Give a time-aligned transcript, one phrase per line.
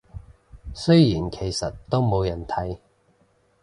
[0.73, 2.79] 雖然其實都冇人睇